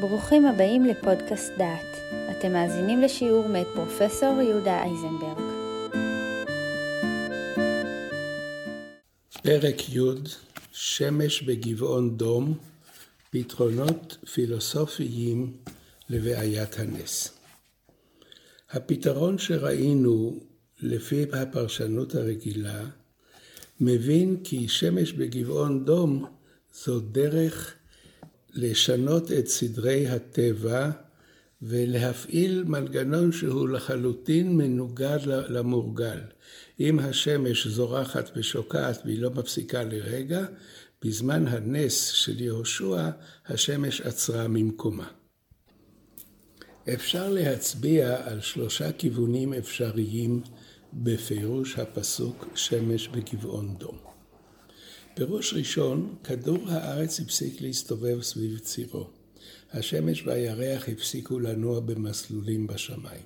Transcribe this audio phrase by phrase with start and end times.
[0.00, 1.96] ברוכים הבאים לפודקאסט דעת.
[2.30, 5.38] אתם מאזינים לשיעור מאת פרופסור יהודה אייזנברג.
[9.42, 10.00] פרק י'
[10.72, 12.58] שמש בגבעון דום,
[13.30, 15.56] פתרונות פילוסופיים
[16.10, 17.38] לבעיית הנס.
[18.70, 20.38] הפתרון שראינו
[20.80, 22.84] לפי הפרשנות הרגילה,
[23.80, 26.24] מבין כי שמש בגבעון דום
[26.74, 27.77] זו דרך
[28.58, 30.90] לשנות את סדרי הטבע
[31.62, 36.20] ולהפעיל מנגנון שהוא לחלוטין מנוגד למורגל.
[36.80, 40.46] אם השמש זורחת ושוקעת והיא לא מפסיקה לרגע,
[41.02, 43.10] בזמן הנס של יהושע
[43.46, 45.08] השמש עצרה ממקומה.
[46.94, 50.42] אפשר להצביע על שלושה כיוונים אפשריים
[50.92, 54.07] בפירוש הפסוק שמש בגבעון דום.
[55.18, 59.06] פירוש ראשון, כדור הארץ הפסיק להסתובב סביב צירו.
[59.72, 63.22] השמש והירח הפסיקו לנוע במסלולים בשמיים.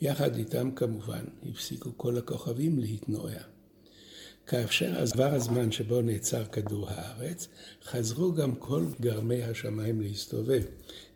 [0.00, 3.42] יחד איתם כמובן הפסיקו כל הכוכבים להתנועע.
[4.46, 7.48] כאשר עבר הזמן שבו נעצר כדור הארץ,
[7.84, 10.62] חזרו גם כל גרמי השמיים להסתובב,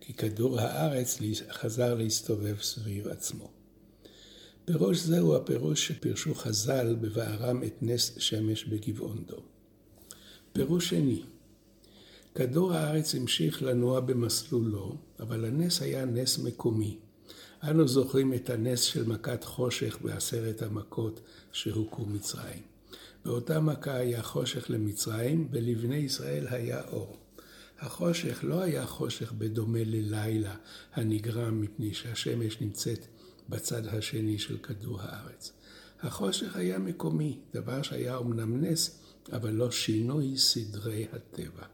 [0.01, 1.19] כי כדור הארץ
[1.51, 3.51] חזר להסתובב סביב עצמו.
[4.64, 9.58] פירוש זהו הפירוש שפירשו חז"ל בבערם את נס שמש בגבעון דום.
[10.53, 11.23] פירוש שני,
[12.35, 16.99] כדור הארץ המשיך לנוע במסלולו, אבל הנס היה נס מקומי.
[17.63, 21.21] אנו זוכרים את הנס של מכת חושך בעשרת המכות
[21.53, 22.63] שהוכו מצרים.
[23.25, 27.17] באותה מכה היה חושך למצרים, ולבני ישראל היה אור.
[27.81, 30.55] החושך לא היה חושך בדומה ללילה
[30.95, 33.07] הנגרם מפני שהשמש נמצאת
[33.49, 35.53] בצד השני של כדור הארץ.
[36.01, 38.99] החושך היה מקומי, דבר שהיה אמנם נס,
[39.33, 41.65] אבל לא שינוי סדרי הטבע.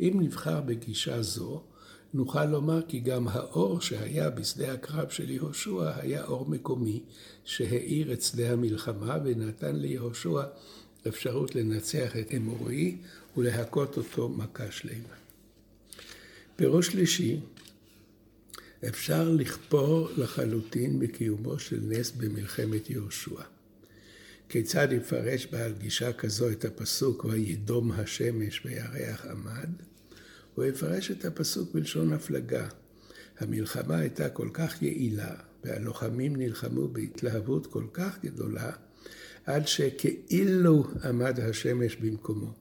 [0.00, 1.62] אם נבחר בגישה זו,
[2.14, 7.02] נוכל לומר כי גם האור שהיה בשדה הקרב של יהושע היה אור מקומי
[7.44, 10.42] שהאיר את שדה המלחמה ונתן ליהושע
[11.08, 12.96] אפשרות לנצח את אמורי
[13.36, 15.14] ולהכות אותו מכה שלמה.
[16.56, 17.40] פירוש שלישי,
[18.88, 23.53] אפשר לכפור לחלוטין בקיומו של נס במלחמת יהושע.
[24.54, 29.68] כיצד יפרש בעל גישה כזו את הפסוק וידום השמש וירח עמד?
[30.54, 32.68] הוא יפרש את הפסוק בלשון הפלגה.
[33.38, 35.34] המלחמה הייתה כל כך יעילה
[35.64, 38.70] והלוחמים נלחמו בהתלהבות כל כך גדולה
[39.44, 42.52] עד שכאילו עמד השמש במקומו.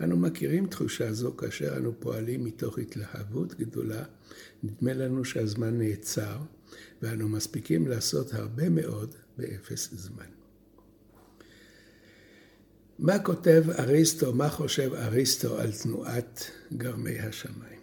[0.00, 4.04] אנו מכירים תחושה זו כאשר אנו פועלים מתוך התלהבות גדולה,
[4.62, 6.36] נדמה לנו שהזמן נעצר
[7.02, 10.41] ואנו מספיקים לעשות הרבה מאוד באפס זמן.
[12.98, 17.80] מה כותב אריסטו, מה חושב אריסטו על תנועת גרמי השמיים?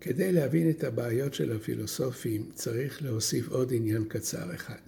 [0.00, 4.80] כדי להבין את הבעיות של הפילוסופים צריך להוסיף עוד עניין קצר אחד.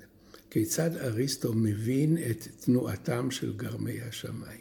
[0.50, 4.60] כיצד אריסטו מבין את תנועתם של גרמי השמיים?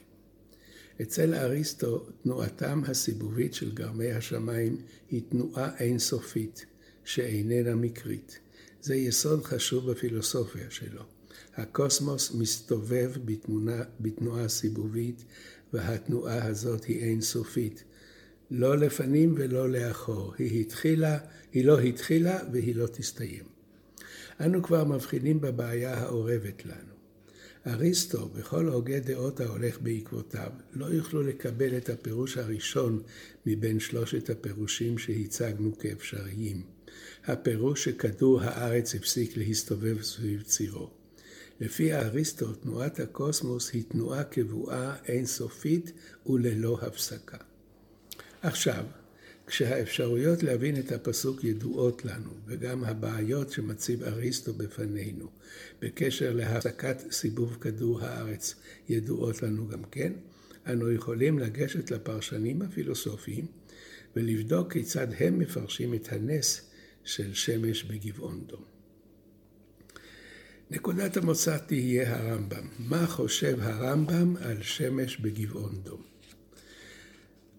[1.02, 4.78] אצל אריסטו תנועתם הסיבובית של גרמי השמיים
[5.10, 6.66] היא תנועה אינסופית
[7.04, 8.40] שאיננה מקרית.
[8.82, 11.21] זה יסוד חשוב בפילוסופיה שלו.
[11.56, 15.26] הקוסמוס מסתובב בתמונה, בתנועה סיבובית,
[15.74, 17.84] והתנועה הזאת היא אינסופית.
[18.52, 20.34] לא לפנים ולא לאחור.
[20.38, 21.18] היא התחילה,
[21.54, 23.44] היא לא התחילה והיא לא תסתיים.
[24.42, 26.92] אנו כבר מבחינים בבעיה האורבת לנו.
[27.68, 33.02] אריסטו וכל הוגי דעות ההולך בעקבותיו לא יוכלו לקבל את הפירוש הראשון
[33.46, 36.64] מבין שלושת הפירושים שהצגנו כאפשריים.
[37.26, 41.01] הפירוש שכדור הארץ הפסיק להסתובב סביב צירו.
[41.62, 45.92] לפי אריסטו, תנועת הקוסמוס היא תנועה קבועה, אינסופית
[46.26, 47.38] וללא הפסקה.
[48.42, 48.86] עכשיו,
[49.48, 55.28] כשהאפשרויות להבין את הפסוק ידועות לנו, וגם הבעיות שמציב אריסטו בפנינו,
[55.82, 58.56] בקשר להפסקת סיבוב כדור הארץ,
[58.90, 60.14] ידועות לנו גם כן,
[60.68, 63.46] אנו יכולים לגשת לפרשנים הפילוסופיים
[64.16, 66.62] ולבדוק כיצד הם מפרשים את הנס
[67.04, 68.81] של שמש בגבעון דום.
[70.74, 72.68] נקודת המוצא תהיה הרמב"ם.
[72.80, 76.02] מה חושב הרמב"ם על שמש בגבעון דום?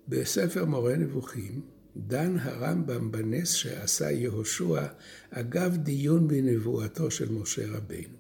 [0.09, 1.61] בספר מורה נבוכים
[1.97, 4.87] דן הרמב"ם בנס שעשה יהושע
[5.31, 8.17] אגב דיון בנבואתו של משה רבינו.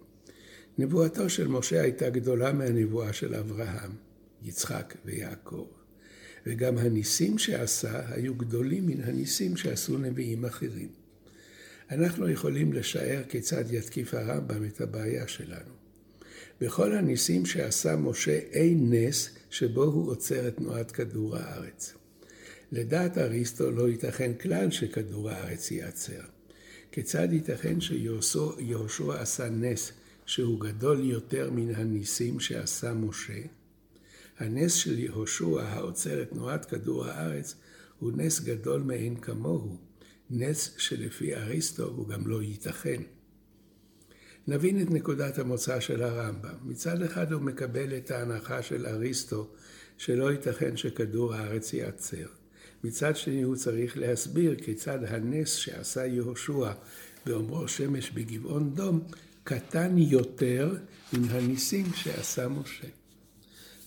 [0.78, 3.90] נבואתו של משה הייתה גדולה מהנבואה של אברהם,
[4.42, 5.66] יצחק ויעקב,
[6.46, 11.01] וגם הניסים שעשה היו גדולים מן הניסים שעשו נביאים אחרים.
[11.92, 15.72] אנחנו יכולים לשער כיצד יתקיף הרמב"ם את הבעיה שלנו.
[16.60, 21.94] בכל הניסים שעשה משה אין נס שבו הוא עוצר את תנועת כדור הארץ.
[22.72, 26.22] לדעת אריסטו לא ייתכן כלל שכדור הארץ ייעצר.
[26.92, 29.92] כיצד ייתכן שיהושע עשה נס
[30.26, 33.42] שהוא גדול יותר מן הניסים שעשה משה?
[34.38, 37.54] הנס של יהושע העוצר את תנועת כדור הארץ
[37.98, 39.91] הוא נס גדול מאין כמוהו,
[40.30, 43.02] נס שלפי אריסטו הוא גם לא ייתכן.
[44.46, 46.54] נבין את נקודת המוצא של הרמב"ם.
[46.62, 49.48] מצד אחד הוא מקבל את ההנחה של אריסטו
[49.98, 52.26] שלא ייתכן שכדור הארץ ייעצר.
[52.84, 56.72] מצד שני הוא צריך להסביר כיצד הנס שעשה יהושע
[57.26, 59.00] באומרו שמש בגבעון דום
[59.44, 60.76] קטן יותר
[61.12, 62.88] מן הניסים שעשה משה.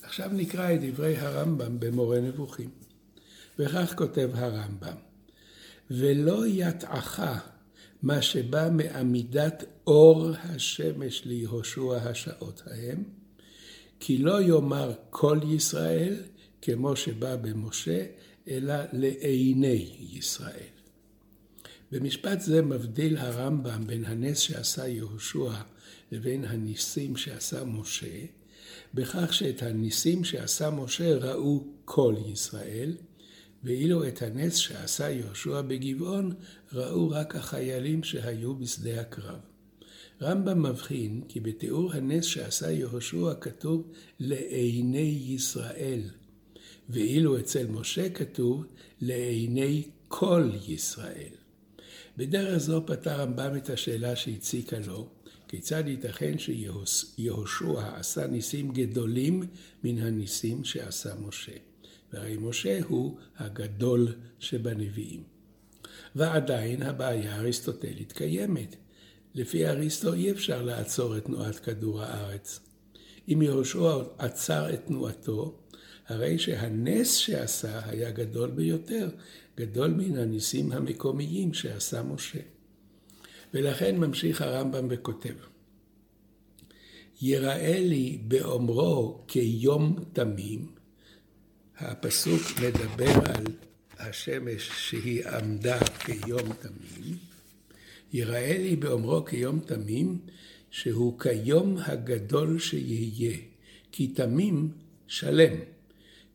[0.02, 2.70] עכשיו נקרא את דברי הרמב"ם במורה נבוכים.
[3.58, 5.05] וכך כותב הרמב"ם:
[5.90, 7.20] ולא יטעך
[8.02, 13.04] מה שבא מעמידת אור השמש ליהושע השעות ההם,
[14.00, 16.16] כי לא יאמר כל ישראל
[16.62, 18.06] כמו שבא במשה,
[18.48, 20.76] אלא לעיני ישראל.
[21.92, 25.52] במשפט זה מבדיל הרמב"ם בין הנס שעשה יהושע
[26.12, 28.24] לבין הניסים שעשה משה,
[28.94, 32.92] בכך שאת הניסים שעשה משה ראו כל ישראל,
[33.66, 36.34] ואילו את הנס שעשה יהושע בגבעון
[36.72, 39.38] ראו רק החיילים שהיו בשדה הקרב.
[40.22, 46.00] רמב"ם מבחין כי בתיאור הנס שעשה יהושע כתוב לעיני ישראל,
[46.88, 48.64] ואילו אצל משה כתוב
[49.00, 51.32] לעיני כל ישראל.
[52.16, 55.08] בדרך זו פתר רמב"ם את השאלה שהציקה לו,
[55.48, 59.42] כיצד ייתכן שיהושע עשה ניסים גדולים
[59.84, 61.52] מן הניסים שעשה משה.
[62.12, 65.22] והרי משה הוא הגדול שבנביאים.
[66.16, 68.76] ועדיין הבעיה האריסטוטלית קיימת.
[69.34, 72.60] לפי אריסטו אי אפשר לעצור את תנועת כדור הארץ.
[73.28, 75.58] אם יהושע עצר את תנועתו,
[76.06, 79.08] הרי שהנס שעשה היה גדול ביותר,
[79.56, 82.38] גדול מן הניסים המקומיים שעשה משה.
[83.54, 85.34] ולכן ממשיך הרמב"ם וכותב,
[87.20, 90.75] יראה לי באומרו כיום תמים,
[91.78, 93.44] הפסוק מדבר על
[93.98, 97.16] השמש שהיא עמדה כיום תמים,
[98.12, 100.18] יראה לי באומרו כיום תמים,
[100.70, 103.36] שהוא כיום הגדול שיהיה,
[103.92, 104.70] כי תמים
[105.06, 105.54] שלם.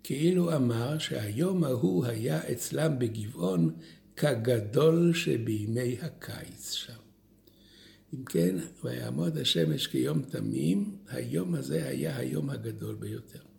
[0.04, 3.76] כאילו אמר שהיום ההוא היה אצלם בגבעון
[4.16, 6.94] כגדול שבימי הקיץ שם.
[8.14, 13.50] אם כן, ויעמוד השמש כיום תמים, היום הזה היה היום הגדול ביותר.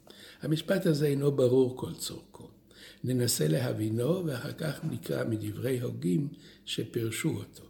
[0.43, 2.49] המשפט הזה אינו ברור כל צורכו.
[3.05, 6.29] ננסה להבינו ואחר כך נקרא מדברי הוגים
[6.65, 7.65] שפירשו אותו.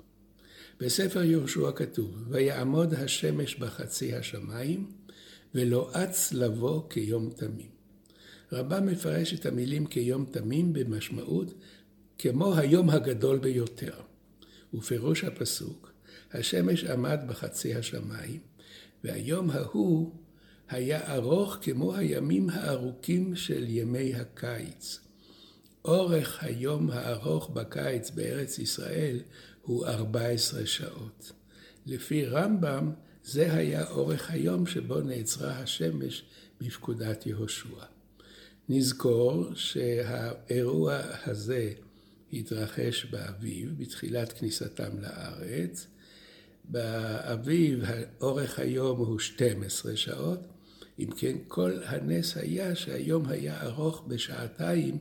[0.80, 4.90] בספר יהושע כתוב, ויעמוד השמש בחצי השמיים,
[5.54, 7.70] ולא אץ לבוא כיום תמים.
[8.52, 11.54] רבה מפרש את המילים כיום תמים במשמעות
[12.18, 13.94] כמו היום הגדול ביותר.
[14.74, 15.92] ופירוש הפסוק,
[16.32, 18.40] השמש עמד בחצי השמיים,
[19.04, 20.12] והיום ההוא
[20.72, 25.00] היה ארוך כמו הימים הארוכים של ימי הקיץ.
[25.84, 29.20] אורך היום הארוך בקיץ בארץ ישראל
[29.62, 31.32] הוא 14 שעות.
[31.86, 32.92] לפי רמב"ם,
[33.24, 36.24] זה היה אורך היום שבו נעצרה השמש
[36.60, 37.84] בפקודת יהושע.
[38.68, 41.72] נזכור שהאירוע הזה
[42.32, 45.86] התרחש באביב, בתחילת כניסתם לארץ.
[46.64, 47.84] באביב
[48.20, 50.40] אורך היום הוא 12 שעות,
[51.02, 54.98] אם כן כל הנס היה שהיום היה ארוך בשעתיים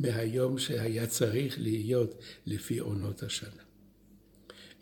[0.00, 3.62] מהיום שהיה צריך להיות לפי עונות השנה.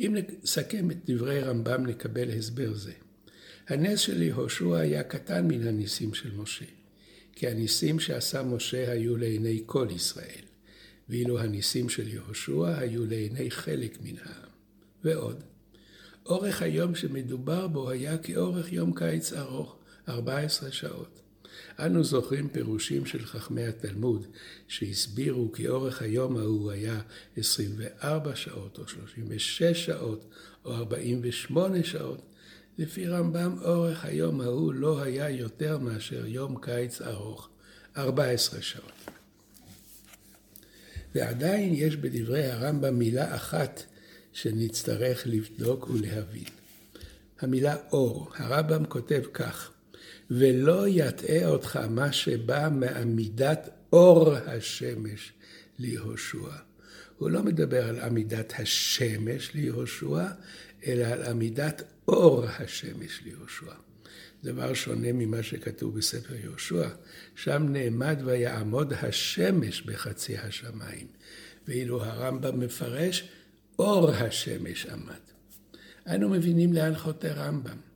[0.00, 2.92] אם נסכם את דברי רמב"ם נקבל הסבר זה.
[3.68, 6.64] הנס של יהושע היה קטן מן הניסים של משה.
[7.32, 10.44] כי הניסים שעשה משה היו לעיני כל ישראל,
[11.08, 14.50] ואילו הניסים של יהושע היו לעיני חלק מן העם.
[15.04, 15.42] ועוד,
[16.26, 19.76] אורך היום שמדובר בו היה כאורך יום קיץ ארוך,
[20.10, 21.20] 14 שעות.
[21.78, 24.26] אנו זוכרים פירושים של חכמי התלמוד
[24.68, 27.00] שהסבירו כי אורך היום ההוא היה
[27.36, 30.24] 24 שעות או 36 שעות
[30.64, 32.20] או 48 שעות,
[32.78, 37.48] לפי רמב"ם אורך היום ההוא לא היה יותר מאשר יום קיץ ארוך,
[37.96, 38.92] 14 שעות.
[41.14, 43.82] ועדיין יש בדברי הרמב"ם מילה אחת
[44.32, 46.44] שנצטרך לבדוק ולהבין.
[47.40, 48.30] המילה אור.
[48.36, 49.70] הרמב"ם כותב כך:
[50.30, 55.32] ולא יטעה אותך מה שבא מעמידת אור השמש
[55.78, 56.50] ליהושע.
[57.18, 60.26] הוא לא מדבר על עמידת השמש ליהושע,
[60.86, 63.72] אלא על עמידת אור השמש ליהושע.
[64.44, 66.88] דבר שונה ממה שכתוב בספר יהושע.
[67.36, 71.06] שם נעמד ויעמוד השמש בחצי השמיים,
[71.68, 73.28] ואילו הרמב"ם מפרש
[73.78, 75.20] אור השמש עמד.
[76.06, 77.89] אנו מבינים לאן חוטא רמב"ם.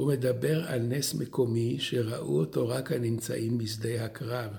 [0.00, 4.50] הוא מדבר על נס מקומי שראו אותו רק הנמצאים בשדה הקרב,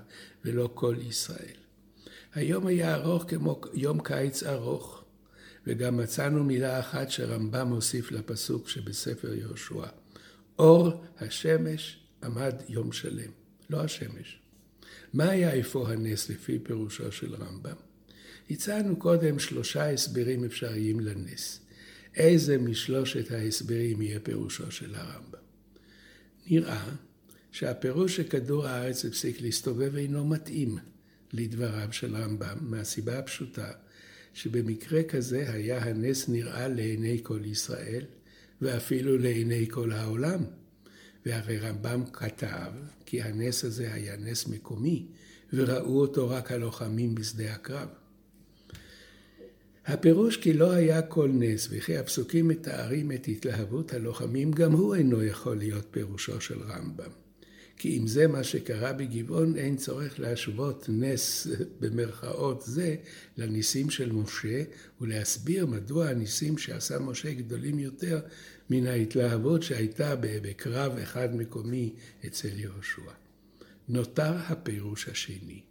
[0.45, 1.55] ולא כל ישראל.
[2.33, 5.03] היום היה ארוך כמו יום קיץ ארוך,
[5.67, 9.85] וגם מצאנו מילה אחת שרמב"ם הוסיף לפסוק שבספר יהושע.
[10.59, 13.31] אור השמש עמד יום שלם,
[13.69, 14.39] לא השמש.
[15.13, 17.75] מה היה אפוא הנס לפי פירושו של רמב"ם?
[18.49, 21.59] הצענו קודם שלושה הסברים אפשריים לנס.
[22.15, 25.39] איזה משלושת ההסברים יהיה פירושו של הרמב"ם?
[26.47, 26.89] נראה
[27.51, 30.77] שהפירוש שכדור הארץ הפסיק להסתובב אינו מתאים
[31.33, 33.71] לדבריו של רמב"ם, מהסיבה הפשוטה
[34.33, 38.05] שבמקרה כזה היה הנס נראה לעיני כל ישראל,
[38.61, 40.43] ואפילו לעיני כל העולם.
[41.25, 42.71] והרי רמב"ם כתב
[43.05, 45.05] כי הנס הזה היה נס מקומי,
[45.53, 47.87] וראו אותו רק הלוחמים בשדה הקרב.
[49.85, 55.23] הפירוש כי לא היה כל נס, וכי הפסוקים מתארים את התלהבות הלוחמים, גם הוא אינו
[55.23, 57.11] יכול להיות פירושו של רמב"ם.
[57.77, 61.47] כי אם זה מה שקרה בגבעון, אין צורך להשוות נס
[61.79, 62.95] במרכאות זה
[63.37, 64.63] לניסים של משה,
[65.01, 68.19] ולהסביר מדוע הניסים שעשה משה גדולים יותר
[68.69, 71.93] מן ההתלהבות שהייתה בקרב אחד מקומי
[72.27, 73.11] אצל יהושע.
[73.89, 75.70] נותר הפירוש השני.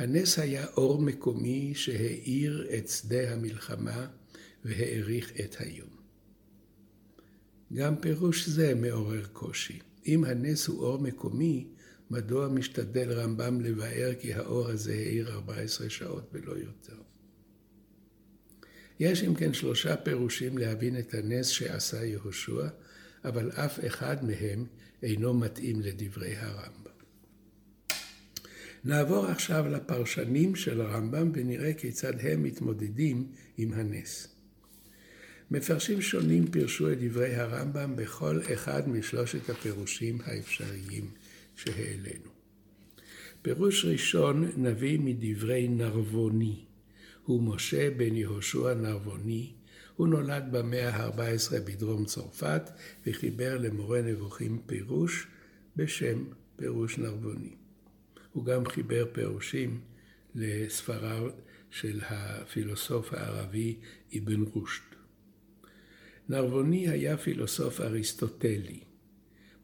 [0.00, 4.06] הנס היה אור מקומי שהאיר את שדה המלחמה
[4.64, 5.88] והאריך את היום.
[7.72, 9.78] גם פירוש זה מעורר קושי.
[10.06, 11.68] אם הנס הוא אור מקומי,
[12.10, 16.96] מדוע משתדל רמב"ם לבאר כי האור הזה האיר 14 שעות ולא יותר?
[19.00, 22.68] יש אם כן שלושה פירושים להבין את הנס שעשה יהושע,
[23.24, 24.66] אבל אף אחד מהם
[25.02, 26.89] אינו מתאים לדברי הרמב"ם.
[28.84, 33.26] נעבור עכשיו לפרשנים של הרמב"ם ונראה כיצד הם מתמודדים
[33.58, 34.28] עם הנס.
[35.50, 41.10] מפרשים שונים פירשו את דברי הרמב"ם בכל אחד משלושת הפירושים האפשריים
[41.56, 42.30] שהעלינו.
[43.42, 46.64] פירוש ראשון נביא מדברי נרבוני.
[47.24, 49.52] הוא משה בן יהושע נרבוני.
[49.96, 52.70] הוא נולד במאה ה-14 בדרום צרפת
[53.06, 55.26] וחיבר למורה נבוכים פירוש
[55.76, 56.24] בשם
[56.56, 57.59] פירוש נרבוני.
[58.32, 59.80] הוא גם חיבר פירושים
[60.34, 61.30] לספריו
[61.70, 63.76] של הפילוסוף הערבי
[64.18, 64.82] אבן רושט.
[66.28, 68.80] נרבוני היה פילוסוף אריסטוטלי.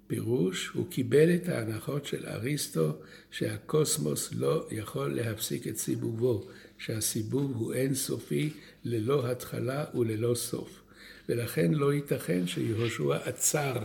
[0.06, 2.92] פירוש, הוא קיבל את ההנחות של אריסטו
[3.30, 8.52] שהקוסמוס לא יכול להפסיק את סיבובו, שהסיבוב הוא אינסופי
[8.84, 10.82] ללא התחלה וללא סוף,
[11.28, 13.82] ולכן לא ייתכן שיהושע עצר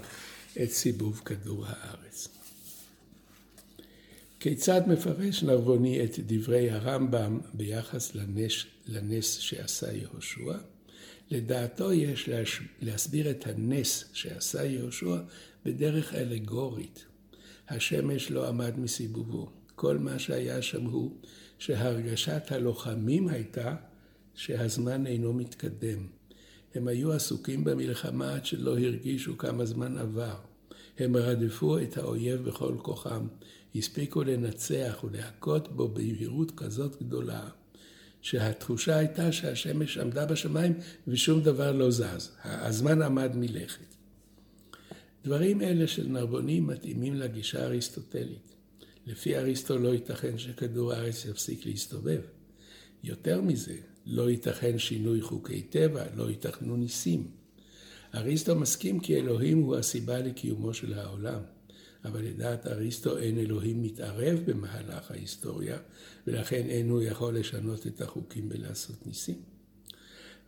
[0.63, 2.40] את סיבוב כדור הארץ.
[4.43, 10.57] כיצד מפרש נרבוני את דברי הרמב"ם ביחס לנס, לנס שעשה יהושע?
[11.31, 12.29] לדעתו יש
[12.81, 15.17] להסביר את הנס שעשה יהושע
[15.65, 17.05] בדרך אלגורית.
[17.69, 19.49] השמש לא עמד מסיבובו.
[19.75, 21.11] כל מה שהיה שם הוא
[21.59, 23.75] שהרגשת הלוחמים הייתה
[24.35, 26.07] שהזמן אינו מתקדם.
[26.75, 30.35] הם היו עסוקים במלחמה עד שלא הרגישו כמה זמן עבר.
[30.99, 33.27] הם רדפו את האויב בכל כוחם,
[33.75, 37.49] הספיקו לנצח ולהכות בו במהירות כזאת גדולה,
[38.21, 40.73] שהתחושה הייתה שהשמש עמדה בשמיים
[41.07, 42.31] ושום דבר לא זז.
[42.43, 43.95] הזמן עמד מלכת.
[45.23, 48.55] דברים אלה של נרבונים מתאימים לגישה האריסטוטלית.
[49.07, 52.21] לפי אריסטו לא ייתכן שכדור הארץ יפסיק להסתובב.
[53.03, 53.75] יותר מזה,
[54.05, 57.27] לא ייתכן שינוי חוקי טבע, לא ייתכנו ניסים.
[58.15, 61.39] אריסטו מסכים כי אלוהים הוא הסיבה לקיומו של העולם.
[62.05, 65.77] אבל לדעת אריסטו אין אלוהים מתערב במהלך ההיסטוריה,
[66.27, 69.41] ולכן אין הוא יכול לשנות את החוקים ולעשות ניסים.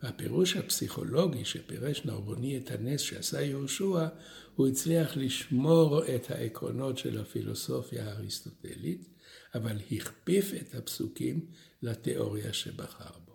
[0.02, 4.06] והפירוש הפסיכולוגי שפירש נרבוני את הנס שעשה יהושע,
[4.54, 9.08] הוא הצליח לשמור את העקרונות של הפילוסופיה האריסטוטלית,
[9.54, 11.46] אבל הכפיף את הפסוקים
[11.82, 13.32] לתיאוריה שבחר בו.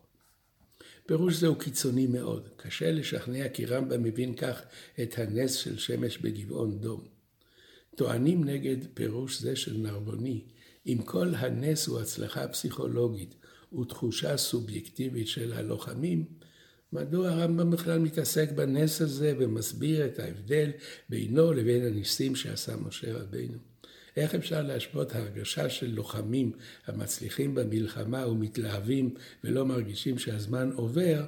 [1.06, 2.50] פירוש זה הוא קיצוני מאוד.
[2.56, 4.62] קשה לשכנע כי רמב"ם מבין כך
[5.02, 7.19] את הנס של שמש בגבעון דום.
[8.00, 10.42] טוענים נגד פירוש זה של נרבוני,
[10.88, 13.36] אם כל הנס הוא הצלחה פסיכולוגית
[13.80, 16.26] ותחושה סובייקטיבית של הלוחמים,
[16.94, 20.72] מדוע הרמב"ם בכלל מתעסק בנס הזה ומסביר את ההבדל
[21.10, 23.58] בינו לבין הניסים שעשה משה רבינו?
[24.18, 26.52] איך אפשר להשוות הרגשה של לוחמים
[26.88, 29.14] המצליחים במלחמה ומתלהבים
[29.44, 31.26] ולא מרגישים שהזמן עובר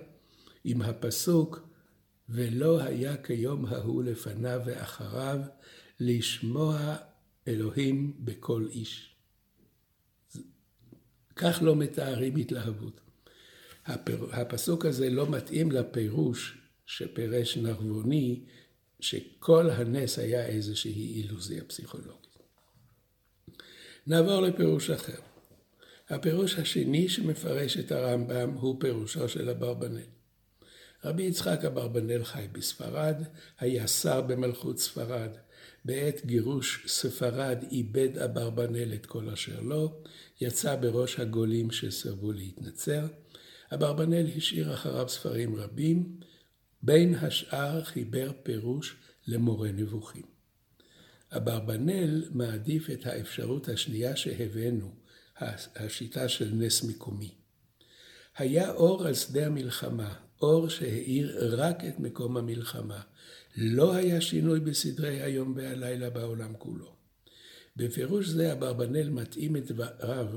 [0.64, 1.68] עם הפסוק
[2.30, 5.40] ולא היה כיום ההוא לפניו ואחריו
[6.04, 6.96] לשמוע
[7.48, 9.16] אלוהים בכל איש.
[11.36, 13.02] כך לא מתארים התלהבות.
[14.32, 18.46] הפסוק הזה לא מתאים לפירוש שפירש נרבוני,
[19.00, 22.38] שכל הנס היה איזושהי אילוזיה פסיכולוגית.
[24.08, 25.20] נעבור לפירוש אחר.
[26.10, 30.10] הפירוש השני שמפרש את הרמב"ם הוא פירושו של אברבנאל.
[31.06, 33.24] רבי יצחק אברבנאל חי בספרד,
[33.60, 35.30] היה שר במלכות ספרד.
[35.86, 40.02] בעת גירוש ספרד איבד אברבנאל את כל אשר לו,
[40.42, 43.08] יצא בראש הגולים שסירבו להתנצר.
[43.74, 46.20] אברבנאל השאיר אחריו ספרים רבים,
[46.82, 48.96] בין השאר חיבר פירוש
[49.28, 50.26] למורה נבוכים.
[51.32, 54.92] אברבנאל מעדיף את האפשרות השנייה שהבאנו,
[55.76, 57.32] השיטה של נס מקומי.
[58.38, 63.02] היה אור על שדה המלחמה, אור שהאיר רק את מקום המלחמה.
[63.56, 66.96] לא היה שינוי בסדרי היום והלילה בעולם כולו.
[67.76, 70.28] בפירוש זה אברבנאל מתאים את דבריו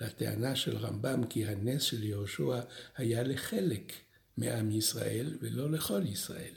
[0.00, 2.60] לטענה של רמב"ם כי הנס של יהושע
[2.96, 3.92] היה לחלק
[4.36, 6.54] מעם ישראל ולא לכל ישראל.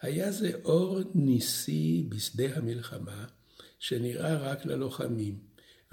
[0.00, 3.26] היה זה אור ניסי בשדה המלחמה
[3.78, 5.38] שנראה רק ללוחמים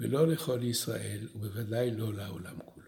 [0.00, 2.85] ולא לכל ישראל ובוודאי לא לעולם כולו.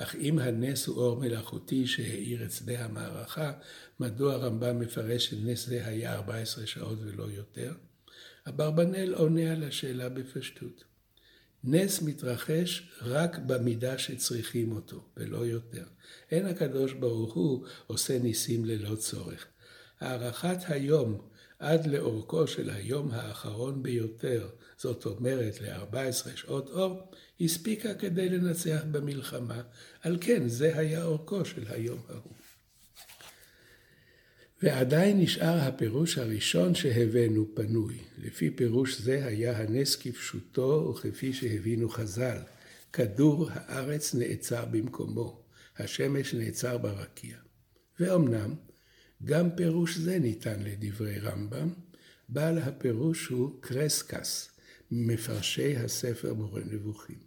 [0.00, 3.52] אך אם הנס הוא אור מלאכותי שהאיר את שדה המערכה,
[4.00, 7.74] מדוע הרמב"ם מפרש שנס זה היה 14 שעות ולא יותר?
[8.48, 10.84] אברבנאל עונה על השאלה בפשטות.
[11.64, 15.84] נס מתרחש רק במידה שצריכים אותו, ולא יותר.
[16.30, 19.46] אין הקדוש ברוך הוא עושה ניסים ללא צורך.
[20.00, 28.28] הארכת היום עד לאורכו של היום האחרון ביותר, זאת אומרת ל-14 שעות אור, הספיקה כדי
[28.28, 29.62] לנצח במלחמה.
[30.02, 32.32] על כן, זה היה אורכו של היום ההוא.
[34.62, 37.98] ועדיין נשאר הפירוש הראשון שהבאנו פנוי.
[38.18, 42.38] לפי פירוש זה היה הנס כפשוטו וכפי שהבינו חז"ל.
[42.92, 45.42] כדור הארץ נעצר במקומו,
[45.76, 47.36] השמש נעצר ברקיע.
[48.00, 48.54] ואומנם,
[49.24, 51.68] גם פירוש זה ניתן לדברי רמב"ם,
[52.28, 54.50] בעל הפירוש הוא קרסקס,
[54.90, 57.18] מפרשי הספר מורה נבוכים.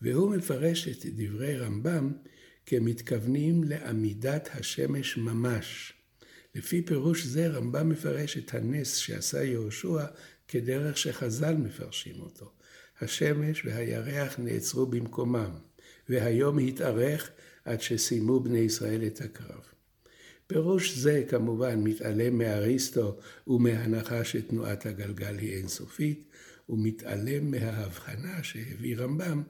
[0.00, 2.12] והוא מפרש את דברי רמב"ם
[2.66, 5.92] כמתכוונים לעמידת השמש ממש.
[6.54, 10.04] לפי פירוש זה רמב"ם מפרש את הנס שעשה יהושע
[10.48, 12.52] כדרך שחז"ל מפרשים אותו.
[13.00, 15.50] השמש והירח נעצרו במקומם,
[16.08, 17.30] והיום התארך
[17.64, 19.77] עד שסיימו בני ישראל את הקרב.
[20.48, 26.24] פירוש זה כמובן מתעלם מאריסטו ומההנחה שתנועת הגלגל היא אינסופית,
[26.68, 29.42] ומתעלם מההבחנה שהביא רמב"ם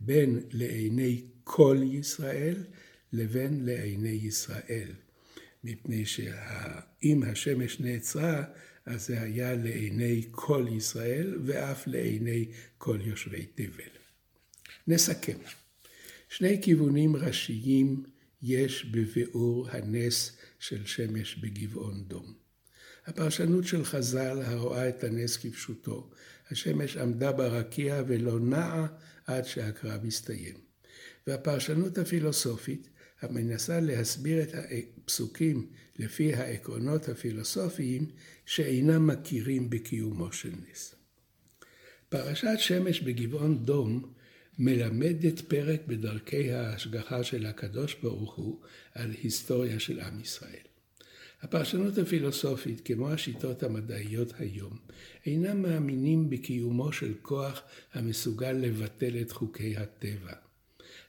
[0.00, 2.64] בין לעיני כל ישראל
[3.12, 4.88] לבין לעיני ישראל.
[5.64, 8.44] מפני שאם השמש נעצרה,
[8.86, 13.92] אז זה היה לעיני כל ישראל ואף לעיני כל יושבי תבל.
[14.88, 15.38] נסכם.
[16.28, 18.02] שני כיוונים ראשיים
[18.42, 22.34] יש בביאור הנס של שמש בגבעון דום.
[23.06, 26.10] הפרשנות של חז"ל הרואה את הנס כפשוטו.
[26.50, 28.86] השמש עמדה ברקיע ולא נעה
[29.26, 30.54] עד שהקרב הסתיים.
[31.26, 32.88] והפרשנות הפילוסופית
[33.20, 35.66] המנסה להסביר את הפסוקים
[35.98, 38.06] לפי העקרונות הפילוסופיים
[38.46, 40.94] שאינם מכירים בקיומו של נס.
[42.08, 44.12] פרשת שמש בגבעון דום
[44.58, 48.60] מלמדת פרק בדרכי ההשגחה של הקדוש ברוך הוא
[48.94, 50.66] על היסטוריה של עם ישראל.
[51.42, 54.78] הפרשנות הפילוסופית, כמו השיטות המדעיות היום,
[55.26, 57.62] אינם מאמינים בקיומו של כוח
[57.94, 60.32] המסוגל לבטל את חוקי הטבע.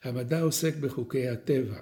[0.03, 1.79] המדע עוסק בחוקי הטבע,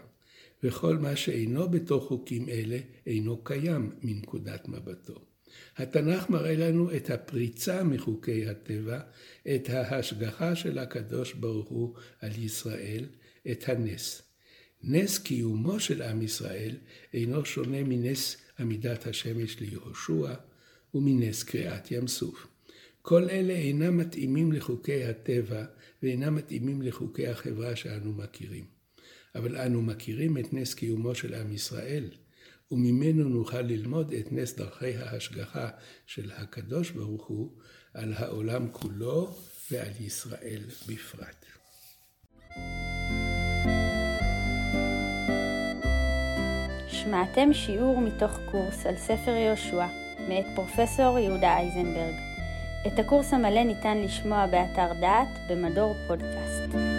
[0.63, 5.34] וכל מה שאינו בתוך חוקים אלה אינו קיים מנקודת מבטו.
[5.77, 8.99] התנ"ך מראה לנו את הפריצה מחוקי הטבע,
[9.55, 13.05] את ההשגחה של הקדוש ברוך הוא על ישראל,
[13.51, 14.21] את הנס.
[14.83, 16.75] נס קיומו של עם ישראל
[17.13, 20.33] אינו שונה מנס עמידת השמש ליהושע
[20.93, 22.47] ומנס קריעת ים סוף.
[23.01, 25.65] כל אלה אינם מתאימים לחוקי הטבע
[26.03, 28.65] ואינם מתאימים לחוקי החברה שאנו מכירים.
[29.35, 32.09] אבל אנו מכירים את נס קיומו של עם ישראל,
[32.75, 35.69] וממנו נוכל ללמוד את נס דרכי ההשגחה
[36.05, 37.51] של הקדוש ברוך הוא
[37.93, 39.35] על העולם כולו
[39.71, 41.45] ועל ישראל בפרט.
[46.87, 49.87] שמעתם שיעור מתוך קורס על ספר יהושע,
[50.29, 52.15] מאת פרופסור יהודה אייזנברג.
[52.87, 56.94] את הקורס המלא ניתן לשמוע באתר דעת במדור פודקאסט.